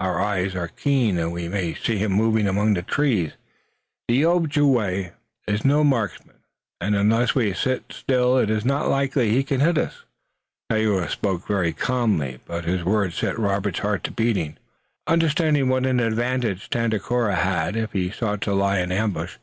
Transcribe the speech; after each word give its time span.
Our 0.00 0.18
eyes 0.18 0.54
are 0.56 0.68
keen, 0.68 1.18
and 1.18 1.30
we 1.30 1.46
may 1.46 1.74
see 1.74 1.98
him 1.98 2.10
moving 2.12 2.46
among 2.48 2.72
the 2.72 2.80
trees. 2.80 3.32
The 4.08 4.24
Ojibway 4.24 5.12
is 5.46 5.62
no 5.62 5.84
marksman, 5.84 6.38
and 6.80 6.96
unless 6.96 7.34
we 7.34 7.52
sit 7.52 7.84
still 7.90 8.38
it 8.38 8.48
is 8.48 8.64
not 8.64 8.88
likely 8.88 9.26
that 9.28 9.34
he 9.36 9.44
can 9.44 9.60
hit 9.60 9.76
us." 9.76 10.04
Tayoga 10.70 11.10
spoke 11.10 11.46
very 11.46 11.74
calmly, 11.74 12.40
but 12.46 12.64
his 12.64 12.82
words 12.82 13.16
set 13.16 13.38
Robert's 13.38 13.80
heart 13.80 14.04
to 14.04 14.10
beating, 14.10 14.56
understanding 15.06 15.68
what 15.68 15.84
an 15.84 16.00
advantage 16.00 16.70
Tandakora 16.70 17.34
had 17.34 17.76
if 17.76 17.92
he 17.92 18.10
sought 18.10 18.40
to 18.40 18.54
lie 18.54 18.78
in 18.78 18.90
ambush. 18.90 19.36